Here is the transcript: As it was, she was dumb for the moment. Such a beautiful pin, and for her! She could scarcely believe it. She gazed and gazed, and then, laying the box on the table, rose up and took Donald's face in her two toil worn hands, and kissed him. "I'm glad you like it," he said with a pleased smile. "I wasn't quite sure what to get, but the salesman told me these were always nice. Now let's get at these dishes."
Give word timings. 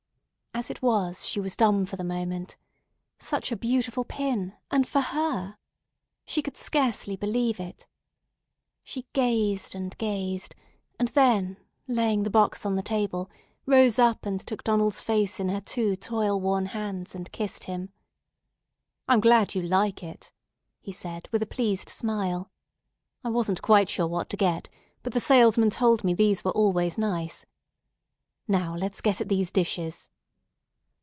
As 0.53 0.69
it 0.69 0.81
was, 0.81 1.25
she 1.25 1.39
was 1.39 1.55
dumb 1.55 1.85
for 1.87 1.95
the 1.95 2.03
moment. 2.03 2.55
Such 3.17 3.51
a 3.51 3.55
beautiful 3.55 4.03
pin, 4.03 4.53
and 4.69 4.85
for 4.85 4.99
her! 4.99 5.55
She 6.25 6.41
could 6.43 6.55
scarcely 6.57 7.15
believe 7.15 7.57
it. 7.59 7.87
She 8.83 9.07
gazed 9.13 9.73
and 9.73 9.97
gazed, 9.97 10.53
and 10.99 11.07
then, 11.07 11.55
laying 11.87 12.21
the 12.23 12.29
box 12.29 12.63
on 12.65 12.75
the 12.75 12.83
table, 12.83 13.27
rose 13.65 13.97
up 13.97 14.25
and 14.25 14.39
took 14.39 14.63
Donald's 14.63 15.01
face 15.01 15.39
in 15.39 15.47
her 15.49 15.61
two 15.61 15.95
toil 15.95 16.39
worn 16.39 16.67
hands, 16.67 17.15
and 17.15 17.31
kissed 17.31 17.63
him. 17.63 17.91
"I'm 19.07 19.21
glad 19.21 19.55
you 19.55 19.61
like 19.63 20.03
it," 20.03 20.31
he 20.81 20.91
said 20.91 21.27
with 21.31 21.41
a 21.41 21.47
pleased 21.47 21.87
smile. 21.89 22.51
"I 23.23 23.29
wasn't 23.29 23.63
quite 23.63 23.89
sure 23.89 24.05
what 24.05 24.29
to 24.29 24.37
get, 24.37 24.67
but 25.01 25.13
the 25.13 25.21
salesman 25.21 25.69
told 25.71 26.03
me 26.03 26.13
these 26.13 26.43
were 26.43 26.51
always 26.51 26.97
nice. 26.99 27.45
Now 28.49 28.75
let's 28.75 29.01
get 29.01 29.21
at 29.21 29.29
these 29.29 29.49
dishes." 29.49 30.09